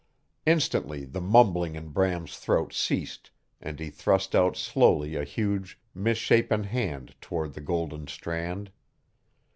Instantly 0.47 1.05
the 1.05 1.21
mumbling 1.21 1.75
in 1.75 1.89
Bram's 1.89 2.35
throat 2.35 2.73
ceased 2.73 3.29
and 3.61 3.79
he 3.79 3.91
thrust 3.91 4.35
out 4.35 4.57
slowly 4.57 5.13
a 5.15 5.23
huge 5.23 5.79
misshapen 5.93 6.63
hand 6.63 7.13
toward 7.21 7.53
the 7.53 7.61
golden 7.61 8.07
strand. 8.07 8.71